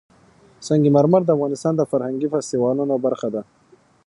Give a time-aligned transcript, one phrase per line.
[0.67, 3.41] سنگ مرمر د افغانستان د فرهنګي فستیوالونو برخه ده.